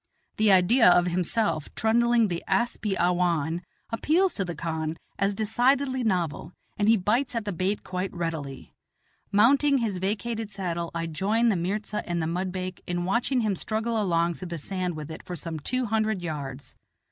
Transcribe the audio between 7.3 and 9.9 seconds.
at the bait quite readily. Mounting